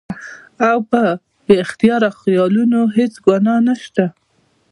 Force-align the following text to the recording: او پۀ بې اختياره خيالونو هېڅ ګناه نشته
او 0.69 0.77
پۀ 0.89 1.03
بې 1.45 1.55
اختياره 1.63 2.09
خيالونو 2.21 2.79
هېڅ 2.97 3.13
ګناه 3.25 3.61
نشته 3.67 4.05